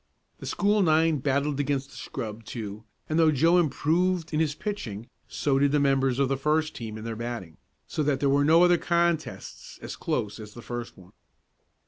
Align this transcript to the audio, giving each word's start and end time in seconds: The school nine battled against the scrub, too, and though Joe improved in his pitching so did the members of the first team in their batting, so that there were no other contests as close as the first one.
The 0.39 0.47
school 0.47 0.81
nine 0.81 1.17
battled 1.19 1.59
against 1.59 1.91
the 1.91 1.95
scrub, 1.95 2.43
too, 2.43 2.85
and 3.07 3.19
though 3.19 3.29
Joe 3.31 3.59
improved 3.59 4.33
in 4.33 4.39
his 4.39 4.55
pitching 4.55 5.07
so 5.27 5.59
did 5.59 5.71
the 5.71 5.79
members 5.79 6.17
of 6.17 6.27
the 6.27 6.37
first 6.37 6.73
team 6.75 6.97
in 6.97 7.03
their 7.03 7.15
batting, 7.15 7.57
so 7.85 8.01
that 8.01 8.19
there 8.19 8.27
were 8.27 8.43
no 8.43 8.63
other 8.63 8.79
contests 8.79 9.77
as 9.79 9.95
close 9.95 10.39
as 10.39 10.55
the 10.55 10.63
first 10.63 10.97
one. 10.97 11.13